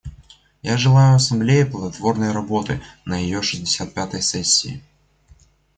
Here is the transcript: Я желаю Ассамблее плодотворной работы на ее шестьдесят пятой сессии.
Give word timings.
Я 0.63 0.77
желаю 0.79 1.13
Ассамблее 1.17 1.63
плодотворной 1.67 2.31
работы 2.31 2.81
на 3.05 3.19
ее 3.19 3.43
шестьдесят 3.43 3.93
пятой 3.93 4.23
сессии. 4.23 4.81